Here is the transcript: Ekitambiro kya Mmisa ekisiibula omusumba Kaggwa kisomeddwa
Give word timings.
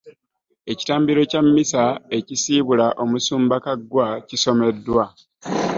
Ekitambiro 0.71 1.19
kya 1.31 1.41
Mmisa 1.45 1.83
ekisiibula 2.17 2.87
omusumba 3.03 3.55
Kaggwa 3.65 4.07
kisomeddwa 4.27 5.03